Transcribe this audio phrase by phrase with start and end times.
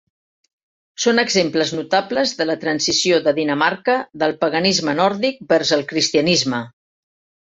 [1.03, 6.63] Són exemples notables de la transició de Dinamarca del paganisme nòrdic vers el cristianisme.